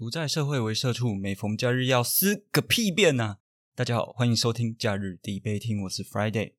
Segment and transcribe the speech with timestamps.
[0.00, 3.36] 独在社会为社畜，每逢假日要撕个屁便呐、
[3.74, 6.54] 大家好，欢迎收听假日第一杯听，我是 Friday。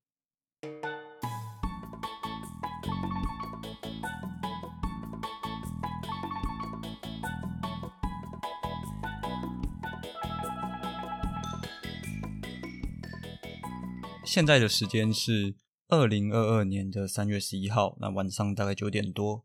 [14.23, 15.55] 现在的时间是
[15.87, 19.43] 二零二二年的三月十一号，那晚上大概九点多。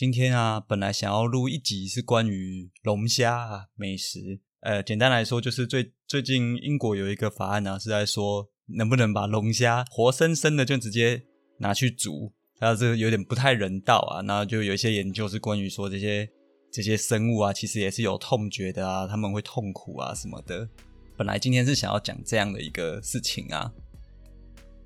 [0.00, 8.48] 今天啊，本来想要录一集是关于龙虾啊美食，呃，简单来说就是最最近英国有一个法案啊，是在说
[8.78, 11.22] 能不能把龙虾活生生的就直接
[11.58, 14.22] 拿去煮，它这个有点不太人道啊。
[14.22, 16.26] 那就有一些研究是关于说这些
[16.72, 20.66] 这些生物啊，其实也是有痛觉的啊，他们会痛苦啊什么的。
[21.14, 23.70] 本来今天是想要讲这样的一个事情啊，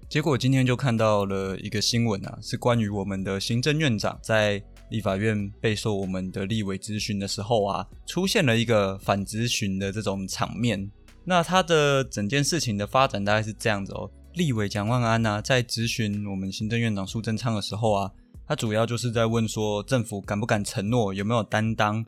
[0.08, 4.60] 结果今天就看到了一个新闻啊，是关于我们的行政院长在
[4.94, 10.88] 立法院备受我们的立委咨询的时候啊，出现了一个反咨询的这种场面。
[11.24, 14.08] 那他的整件事情的发展大概是这样子哦。
[14.34, 18.08] 立委蒋万安呢、在咨询我们行政院长苏贞昌的时候啊，
[18.46, 22.06] 他主要就是在问说，政府敢不敢承诺，有没有担当？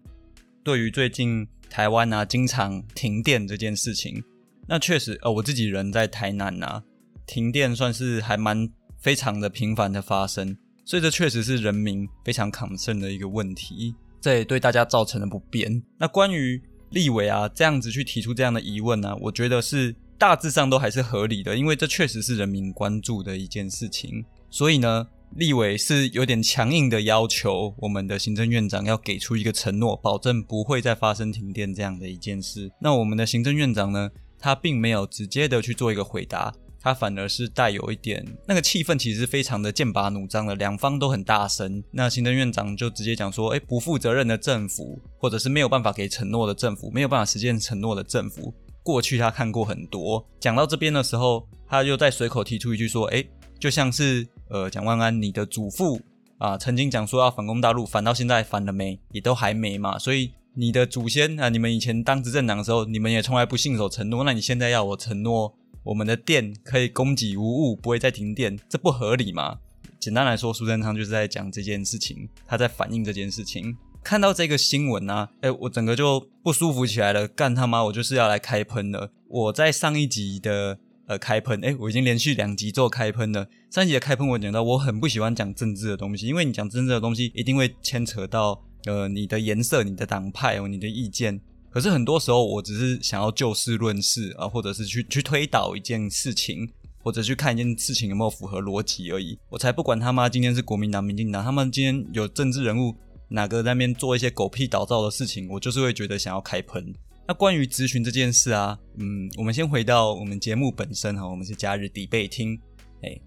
[0.63, 4.23] 对于最近台湾啊经常停电这件事情，
[4.69, 6.85] 那确实，呃，我自己人在台南呐、
[7.27, 15.83] 停电算是还蛮非常的频繁的发生，所以这确实是人民非常抗生的一个问题，这也对大家造成了不便。
[15.99, 25.09] 那关于立委啊这样子去提出这样的疑问呢、我觉得是大致上都还是合理的，因为这确实是人民关注的一件事情，所以呢。
[25.35, 32.71] 立委是有点强硬的要求我们的行政院长要给出一个承诺，保证不会再发生停电这样的一件事。
[32.81, 36.55] 那我们的行政院长呢，他并没有直接的去做一个回答，
[36.87, 41.83] 他反而是带有一点那个气氛，其实非常的剑拔弩张的，两方都很大声。
[41.91, 53.25] 那行政院长就直接讲说：“哎，不负责任的政府，或者是没有办法给承诺的政府，没有办法实现承诺的政府，过去他看过很多。”讲到这边的时候，他又在随口提出一句说：“哎，
[53.59, 56.01] 就像是呃蒋万安你的祖父
[56.39, 58.97] 啊，曾经讲说要反攻大陆，反到现在反了没？
[59.11, 65.55] 也都还没嘛，所以。”你的祖先啊，你们以前当执政党的时候，你们也从来不信守承诺，那你现在要我承诺
[65.87, 69.59] 我们的电可以供给无误，不会再停电，这不合理嘛？
[70.01, 73.77] 简单来说，苏贞昌就是在讲这件事情，他在反映这件事情。
[74.03, 79.13] 看到这个新闻啊，哎，我整个就不舒服起来了，干他妈，我就是要来开喷了。
[79.29, 83.49] 我在上一集的呃开喷，哎，我已经连续两集做开喷了。
[83.71, 88.61] 上一集的开喷我讲到，我很不喜欢讲政治的东西，因为你讲政治的东西一定会牵扯到。
[88.85, 91.41] 呃，你的颜色、你的党派哦、你的意见，
[91.77, 96.67] 可是很多时候我只是想要就事论事啊，或者是去去推导一件事情，
[97.03, 99.39] 或者去看一件事情有没有符合逻辑而已。
[99.51, 102.95] 我才不管他妈今天是国民党、民进党，他们今天有政治人物
[103.29, 106.95] 哪个在那边做一些狗屁倒灶的事情，我就是会觉得想要开喷。
[107.29, 112.59] 那关于咨询这件事啊，嗯，我们先回到我们节目本身哈，我们是假日底备听，
[113.03, 113.21] 哎，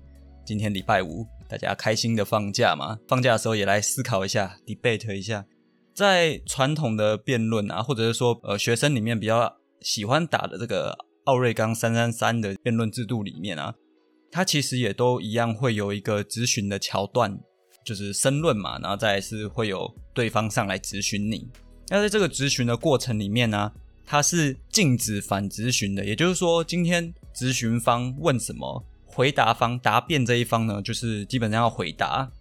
[0.43, 1.23] 今天礼拜五。
[1.47, 2.97] 大家开心的放假嘛？
[3.07, 5.45] 放假的时候也来思考一下，debate 一下，
[5.99, 13.75] 在传统的辩论啊，或者是说呃学生里面比较喜欢打的这个奥瑞冈三三三的辩论制度里面啊，
[14.31, 17.37] 它其实也都一样会有一个咨询的桥段，
[17.83, 21.45] 就是申论嘛，然后再是会有对方上来咨询你。
[21.89, 23.69] 那在这个咨询的过程里面呢，
[24.05, 28.85] 它是禁止反咨询的，也就是说，今天咨询方问什么？
[29.05, 32.31] 回答方答辩这一方呢，就是基本上要回答。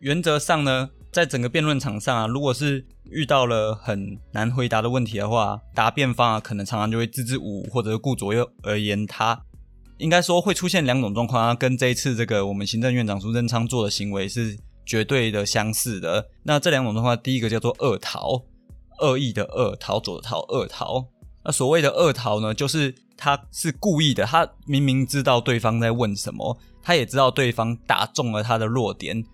[0.00, 9.40] 原则上呢，在整个辩论场上啊，如果是遇到了很难回答的问题的话，答辩方啊可能常常就会支支吾吾，或者顾左右而言他。
[9.98, 16.26] 应该说会出现两种状况啊，跟这一次这个我们行政院长苏贞昌做的行为是绝对的相似的。
[16.42, 18.42] 那这两种状况，第一个叫做恶逃，
[19.00, 21.06] 恶意的恶，逃走的逃，恶逃。
[21.44, 29.24] 那所谓的恶逃呢，就是他是故意的，他明明知道对方在问什么，他也知道对方打中了他的弱点，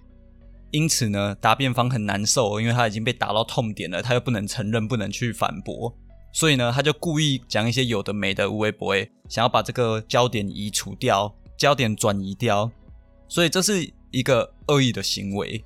[0.71, 5.95] 因此呢，答辩方很难受，因为他已经被打到痛点了，他又不能承认，不能去反驳，
[6.33, 12.71] 所以呢，他就故意讲一些有的没的无微不微，想要把这个焦点移除掉，焦点转移掉，
[13.29, 15.65] 所以这是一个恶意的行为。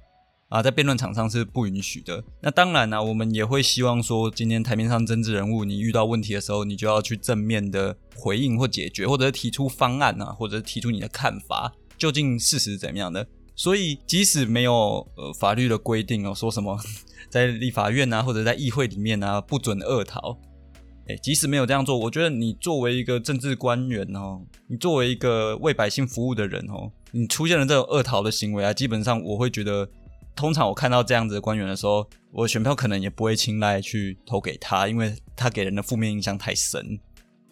[0.51, 2.23] 啊，在辩论场上是不允许的。
[2.41, 13.27] 那当然呢、啊，我们也会希望说，今天台面上政治人物，你遇到问题的时候，你就要去正面的回应或解决，或者提出方案啊，或者提出你的看法，究竟事实怎么样的。
[13.55, 16.79] 所以，即使没有呃法律的规定哦，说什么
[17.31, 20.39] 在立法院啊，或者在议会里面啊，不准恶逃。
[21.07, 29.89] 哎，即使没有这样做，我觉得你作为一个政治官员哦，你作为一个为百姓服务的人哦，你出现了这种恶逃的行为啊，基本上我会觉得。
[30.37, 36.99] 通常我看到这样子的官员的时候，我选票可能也不会青睐去投给他，因为他给人的负面印象太深。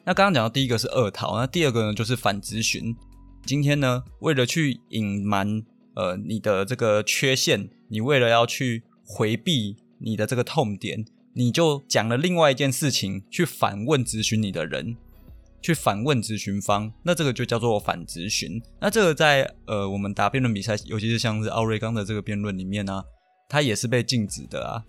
[0.05, 2.93] 那刚刚讲到第一个是恶逃，那第二个呢就是反咨询。
[3.47, 5.63] 今天呢，为了去隐瞒
[5.95, 11.05] 呃你的这个缺陷，你为了要去回避你的这个痛点，
[11.35, 14.97] 你就讲了另外一件事情去反问咨询你的人。
[15.65, 18.61] 去反问咨询方，那这个就叫做反咨询。
[18.81, 23.05] 那这个在呃我们答辩论比赛，尤其是像是奥瑞刚的这个辩论里面呢，
[23.49, 24.83] 它也是被禁止的啊。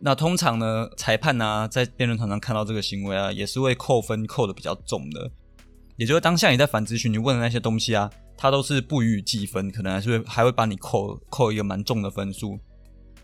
[0.00, 5.28] 那通常呢，裁判呢在辩论场上看到这个行为啊，也是会扣分扣的比较重的。
[5.96, 12.58] 也就是当下你在反咨询，你问的那些东西啊，他都是不予计分，可能还是会还会把你扣扣一个蛮重的分数。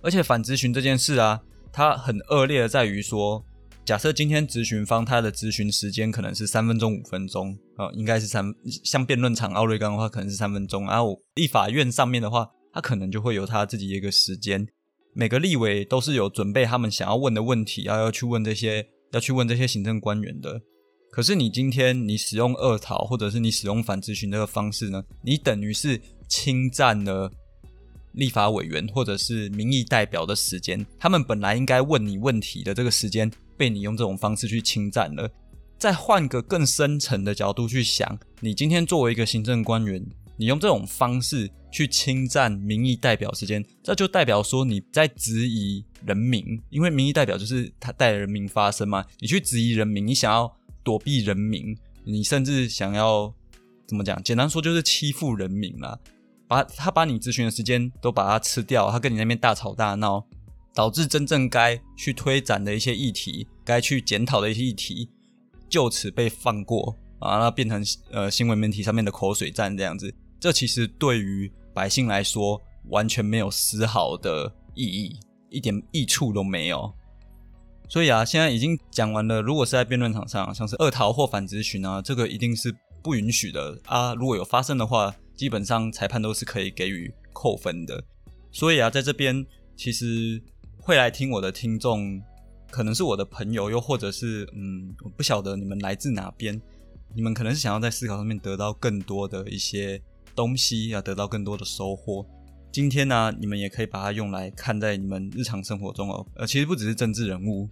[0.02, 1.40] 而且反咨询这件事啊，
[1.72, 3.43] 它很恶劣的在于说。
[3.87, 8.43] 假设今天咨询方他的咨询时间可能是三分钟五分钟啊，应该是三
[8.82, 14.66] 像辩论场奥瑞冈的话可能是三分钟，然后立法院上面的话，他可能就会有他自己一个时间。
[15.12, 20.62] 每个立委都是有准备他们想要问的问题，要要去问这些要去问这些行政官员的。
[21.14, 27.31] 可是你今天你使用二讨或者是你使用反咨询这个方式呢，你等于是侵占了
[28.14, 33.31] 立法委员或者是民意代表的时间，他们本来应该问你问题的这个时间。
[33.56, 35.31] 被你用这种方式去侵占了。
[35.78, 40.05] 再换个更深层的角度去想，你今天作为一个行政官员，
[40.37, 49.05] 你用这种方式去侵占民意代表时间，这就代表说你在质疑人民，因为民意代表就是他代人民发声嘛。
[49.20, 50.52] 你去质疑人民，你想要
[50.85, 53.35] 躲避人民，你甚至想要
[53.89, 54.23] 怎么讲？
[54.23, 55.99] 简单说就是欺负人民啦，
[56.47, 60.25] 把他把你咨询的时间都把它吃掉，他跟你那边大吵大闹。
[60.77, 65.09] 导致真正该去推展的一些议题，该去检讨的一些议题，
[65.69, 70.13] 就此被放过啊，那变成呃新闻媒体上面的口水战这样子。
[70.41, 75.17] 这其实对于百姓来说，完全没有丝毫的意义，
[75.49, 76.93] 一点益处都没有。
[77.89, 79.41] 所以啊，现在已经讲完了。
[79.43, 84.15] 如果是在辩论场上，像是二逃或反咨询啊，这个一定是不允许的啊。
[84.15, 88.03] 如果有发生的话，基本上裁判都是可以给予扣分的。
[88.51, 89.47] 所以啊，在这边
[89.77, 90.43] 其实。
[90.87, 92.21] 会来听我的听众，
[92.71, 96.61] 可能是我的朋友，又或者是嗯，我不晓得你们来自哪边。
[97.15, 99.99] 你们可能是想要在思考上面得到更多的一些
[100.37, 102.27] 东西，要得到更多的收获。
[102.75, 106.26] 今天呢，你们也可以把它用来看在你们日常生活中哦。
[106.35, 107.69] 呃，其实不只是政治人物，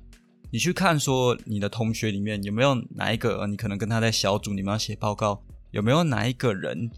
[0.52, 6.88] 你去看说你的同学里面有没有哪一个，你可能跟他在小组你们要写报告，有没有哪一个人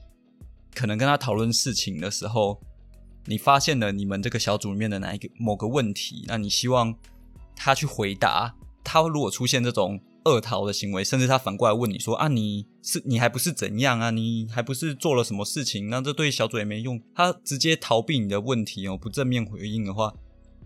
[0.74, 2.60] 可能跟他讨论事情的时候。
[3.24, 6.94] 你发现了你们这个小组里面的哪一个某个问题，那你希望
[7.56, 8.54] 他去回答。
[8.84, 14.10] 他如果出现这种恶逃的行为，甚至他反过来问你说：“啊，你是你还不是怎样啊？
[14.10, 15.88] 你还不是做了什么事情？
[15.88, 20.14] 那这对小组也没用。”他直接逃避你的问题哦，不正面回应的话，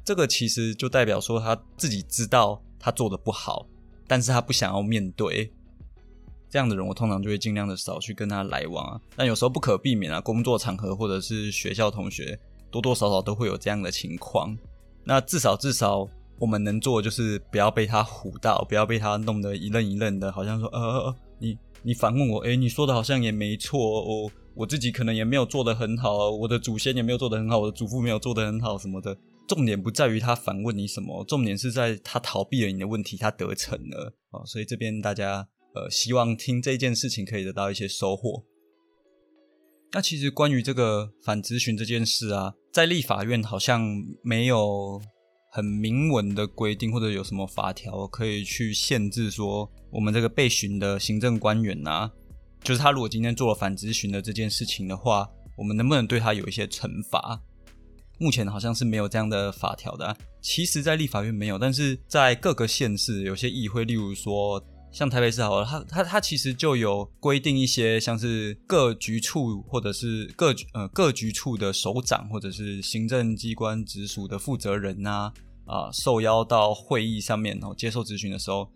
[0.04, 3.66] 这个其实就代表说他自己知道他做的不好，
[4.06, 5.52] 但是他不想要面对。
[6.50, 9.00] 这样的人，我通常就会尽量的少去跟他来往啊。
[9.16, 12.38] 但有时候不可避免啊，工作场合或者是学校同学。
[12.70, 14.54] 多多少少都会有这样的情况，
[15.02, 16.06] 那至少至少
[16.38, 29.16] 我们能做的就是不要被他唬到，不要被他弄得一愣一愣的，好像说呃，你你反问我，诶，你说的好像也没错哦，我自己可能也没有做得很好，我的祖先也没有做得很好，我的祖父没有做得很好什么的。
[29.48, 34.44] 重点不在于他反问你什么，重点是在他逃避了你的问题，他得逞了啊。
[34.44, 38.44] 所以这边大家呃，希望听这件事情可以得到一些收获。
[39.92, 43.82] 那其实关于这个反咨询这件事啊，在立法院好像
[44.22, 45.00] 没有
[45.58, 52.08] 很明文的规定，或者有什么法条可以去限制说，我们这个被询的行政官员啊，
[52.62, 57.40] 就是他如果今天做了反咨询的这件事情的话，我们能不能对他有一些惩罚？
[58.20, 60.16] 目前好像是没有这样的法条的。
[60.40, 64.64] 其实，在立法院没有，但是在各个县市有些议会，例如说。
[64.90, 75.30] 像台北市好了，它它它其实就有规定一些，像是各局处或者是各呃各局处的首长或者是行政机关直属的负责人呐
[75.68, 78.68] 啊，受邀到会议上面哦接受咨询的时候，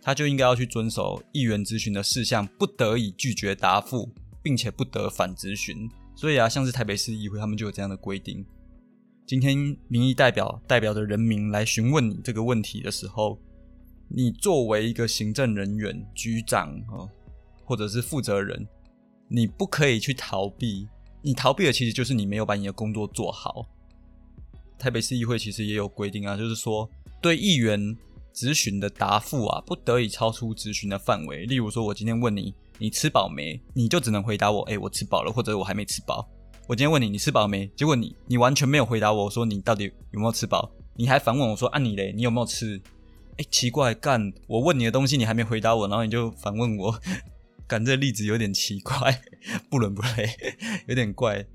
[0.00, 4.08] 他就应该要去遵守议员咨询的事项，不得以拒绝答复，
[4.42, 5.90] 并且不得反咨询。
[6.14, 8.46] 所以啊，像是台北市议会他们就有这样的规定。
[9.26, 13.38] 今天民意代表代表着人民来询问你这个问题的时候。
[14.06, 17.08] 你作为一个行政人员、局长啊，
[17.64, 18.68] 或者是负责人，
[19.28, 20.86] 你不可以去逃避。
[21.22, 23.66] 你逃避的其实就是你没有把你的工作做好。
[24.84, 26.86] 台北市议会其实也有规定啊，就是说
[27.22, 27.96] 对议员
[28.34, 31.46] 质询的答复啊，不得已超出质询的范围。
[31.46, 33.58] 例如说，我今天问你，你吃饱没？
[33.72, 36.28] 你就只能回答我，哎，我吃饱了，或者我还没吃饱。
[36.66, 37.66] 我今天问你你吃饱没？
[37.68, 42.78] 结果你你完全没有回答我说你到底有没有吃饱，你还反问我说啊你嘞你有没有吃？
[43.38, 47.00] 哎奇怪干我问你的东西你还没回答我，然后你就反问我，
[47.66, 49.22] 干这例子有点奇怪，
[49.70, 50.28] 不伦不类，
[50.88, 51.46] 有点怪。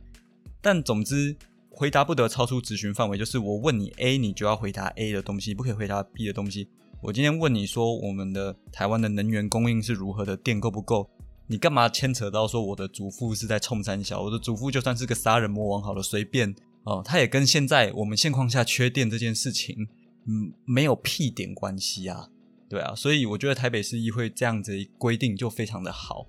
[0.62, 1.38] 但总之
[1.80, 6.68] 回答不得超出咨询范围，就是我问你 A 你就要回答 A 的东西，不可以回答 B 的东西。
[7.02, 11.10] 我今天问你说我们的台湾的能源供应是如何的，电够不够？
[11.48, 14.22] 你干嘛牵扯到说我的祖父是在冲三小？
[14.22, 19.88] 我的祖父就算是个杀人魔王好了，随便哦，他也跟现在我们现况下缺电这件事情，
[20.26, 22.28] 嗯，没有屁点关系啊，
[22.68, 26.28] 对啊，所以我觉得台北市议会这样子规定就非常的好。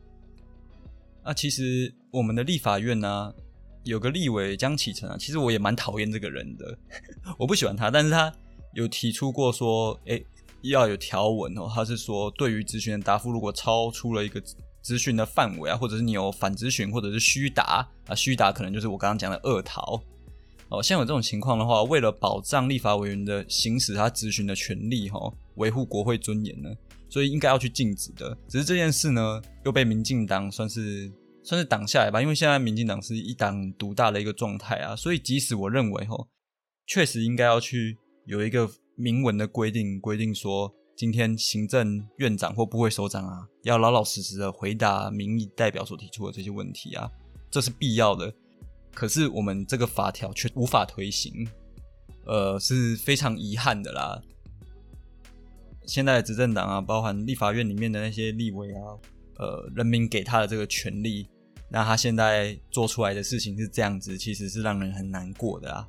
[1.24, 3.34] 那其实我们的立法院呢，
[3.84, 6.78] 有个立委江启臣啊，其实我也蛮讨厌这个人的，
[7.38, 8.32] 我不喜欢他，但是他
[8.74, 10.20] 有提出过说，哎，
[10.62, 14.42] 要有条文哦，他是说对于咨询的答复如果超出了一个。
[14.82, 20.02] 咨询的范围啊，或者是你有反咨询，或者是虚答啊，虚答可能就是我刚刚讲的恶逃
[20.70, 20.82] 哦。
[20.82, 25.20] 像有这种情况的话，为了保障立法委员的行使他咨询的权利，哈，
[25.56, 26.70] 维护国会尊严呢，
[27.10, 28.34] 所以应该要去禁止的。
[28.48, 36.28] 只是这件事呢，又被民进党算是算是挡下来吧，因为现在民进党是一党独大的一个状态啊，所以即使我认为，哈，
[36.86, 40.74] 确实应该要去有一个明文的规定，规定说。
[40.96, 47.10] 今天行政院长或部会首长啊，要老老实实的回答民意代表所提出的这些问题啊，
[47.50, 48.30] 这是必要的。
[48.92, 51.48] 可是我们这个法条却无法推行，
[52.26, 54.20] 呃，是非常遗憾的啦。
[55.86, 58.92] 现在的执政党啊，包含立法院里面的那些立委啊，
[59.40, 61.28] 呃，人民给他的这个权利，
[61.68, 65.88] 那他现在做出来的事情是这样子，其实是让人很难过的啊。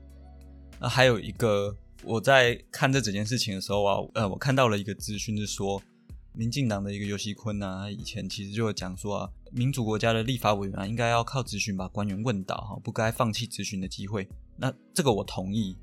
[0.80, 1.78] 那还有一个。
[2.04, 5.80] 我在看这整件事情的时候啊，呃，我看到了一个资讯，是说，
[6.34, 14.28] 民进党的一个尤熙坤啊，以前其实就有讲说啊，民主国家的立法委员啊，应该要靠咨询把官员问倒哈，不该放弃咨询的机会。
[14.58, 15.78] 那这个我同意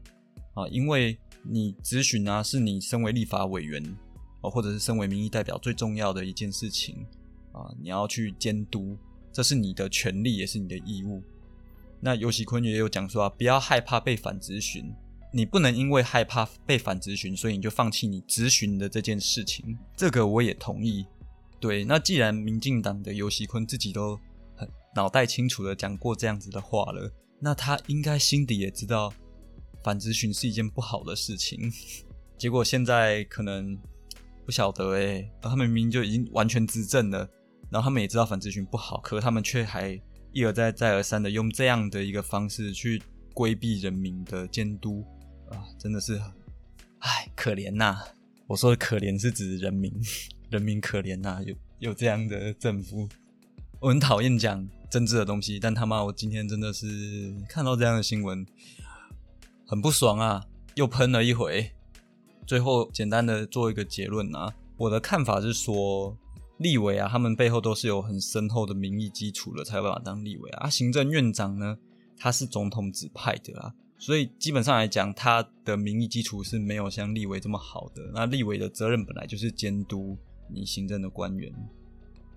[0.55, 3.81] 啊，因为你咨询啊，是你身为立法委员
[4.41, 7.07] 哦，或者是身为民意代表最重要的一件事情
[7.59, 8.97] 啊，你要去监督，
[9.33, 11.23] 这是你的权利，也是你的义务。
[12.01, 14.95] 那尤熙坤也有讲说啊，不要害怕被反咨询。
[15.31, 19.77] 你不能因为害怕被反咨询，所以你就放弃你咨询的这件事情。
[19.95, 21.05] 这个我也同意。
[21.61, 24.19] 对，那既然民进党的尤熙坤自己都
[24.57, 29.13] 很脑袋清楚的讲过这样子的话了，那他应该心底也知道
[29.83, 31.71] 反咨询是一件不好的事情。
[32.39, 33.77] 结果现在可能
[34.47, 37.29] 不晓得哎，他明明就已经完全执政了，
[37.71, 40.01] 然后他们也知道反咨询不好，可他们却还
[40.33, 43.03] 一而再再而三的用这样的一个方式去
[43.35, 45.05] 规避人民的监督。
[45.51, 46.21] 啊，真的是，
[46.99, 47.97] 唉，可怜呐！
[48.47, 49.91] 我说的可怜是指人民，
[50.51, 53.09] 人民可怜呐，有有这样的政府。
[53.81, 58.47] 我很讨厌讲政治的东西，但他妈，我今天真的是看到这样的新闻，
[59.67, 60.45] 很不爽啊！
[60.75, 61.71] 又喷了一回。
[62.47, 66.17] 最后简单的做一个结论啊，我的看法是说，
[66.59, 70.69] 立委啊，他们背后都是有很深厚的民意基础的，才有办法当立委啊。
[70.69, 71.79] 行政院长呢，
[72.17, 73.73] 他是总统指派的啊。
[74.01, 78.11] 所以基本上来讲，他的民意基础是没有像立委这么好的。
[78.15, 80.17] 那立委的责任本来就是监督
[80.49, 81.53] 你行政的官员。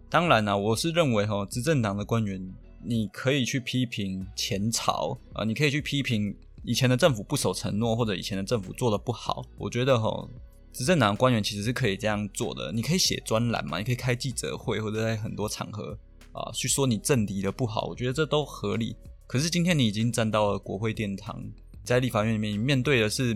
[0.09, 9.43] 当然啦，我是认为哈，执政党的官员，你可以去批评前朝啊，你可以去批评以前的政府不守承诺，或者以前的政府做的不好。
[9.57, 10.27] 我觉得哈，
[10.73, 12.71] 执政党官员其实是可以这样做的。
[12.71, 15.97] 你可以写专栏嘛，你可以开记者会，或者在很多场合
[16.31, 17.87] 啊去说你政敌的不好。
[17.87, 18.95] 我觉得这都合理。
[19.27, 21.41] 可是今天你已经站到了国会殿堂，
[21.83, 23.35] 在立法院里面，你面对的是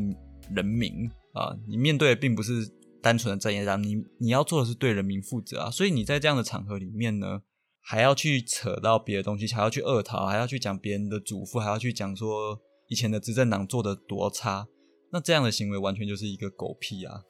[0.53, 2.69] 人民啊，你面对的并不是
[3.01, 5.71] 单纯的在野党，你你要做的是对人民负责啊。
[5.71, 7.41] 所以你在这样的场合里面呢，
[7.81, 14.67] 还要去扯到别的东西，还要去恶讨，还要去讲别人的祖父，还要去讲说以前的执政党做的多差，
[15.15, 17.23] 那这样的行为完全就是一个狗屁啊！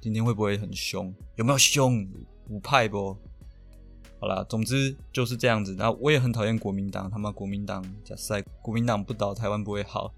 [0.00, 1.14] 今天会不会很凶？
[1.36, 2.04] 有没有凶？
[2.48, 3.16] 五派不？
[4.18, 5.76] 好啦，总之就是这样子。
[5.76, 10.12] 然后我也很讨厌国民党，他妈国民党假赛，国民党不倒，台湾不会好。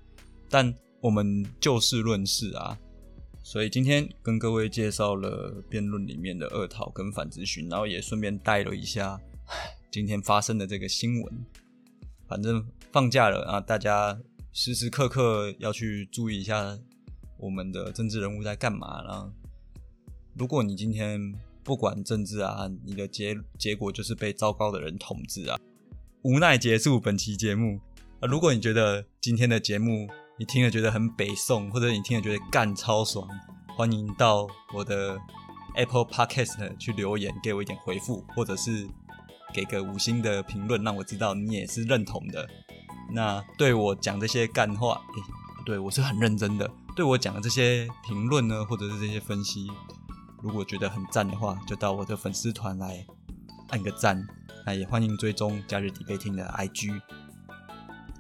[0.49, 2.79] 但我们就事论事啊，
[3.43, 9.21] 所以今天跟各位介绍了辩论里面的二讨跟反咨询，然后也顺便带了一下
[9.91, 11.45] 今天发生的这个新闻。
[12.27, 14.19] 反正放假了啊，大家
[14.59, 16.79] 时时刻刻要去注意一下
[17.37, 19.03] 我们的政治人物在干嘛。
[19.03, 19.31] 然后，
[20.35, 21.21] 如果你今天。
[21.63, 25.59] 不管政治啊，你的结结果就是被糟糕的人统治啊！
[26.23, 27.81] 无奈结束本期节目
[28.21, 28.29] 啊！
[28.29, 30.09] 如果你觉得今天的节目
[30.39, 33.29] 你听了觉得很北宋，或者你听了觉得干超爽，
[33.77, 35.19] 欢迎到我的
[35.75, 38.87] Apple Podcast 去留言给我一点回复，或者是
[39.53, 42.49] 给个五星的评论，让我知道你也是认同的。
[43.11, 45.23] 那对我讲这些干话，诶，
[45.57, 46.71] 不对，我是很认真的。
[46.95, 49.71] 对我讲的这些评论呢，或者是这些分析，
[50.43, 53.07] 如果觉得很赞的话，就到我的粉丝团来
[53.69, 54.27] 按个赞。
[54.65, 57.01] 那也欢迎追踪假日底背听的 IG。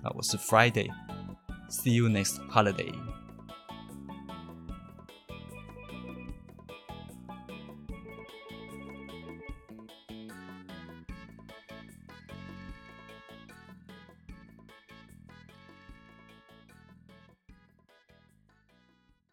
[0.02, 2.92] 啊，我是 Friday，See you next holiday。